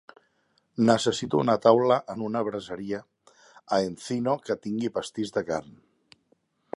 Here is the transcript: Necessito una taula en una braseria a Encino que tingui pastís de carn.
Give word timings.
Necessito 0.85 1.41
una 1.43 1.55
taula 1.65 1.97
en 2.13 2.23
una 2.29 2.41
braseria 2.47 3.03
a 3.77 3.81
Encino 3.91 4.35
que 4.49 4.59
tingui 4.67 4.93
pastís 4.99 5.35
de 5.37 5.45
carn. 5.51 5.81